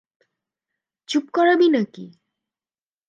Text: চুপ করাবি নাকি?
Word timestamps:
চুপ 1.09 1.25
করাবি 1.33 1.67
নাকি? 1.69 2.05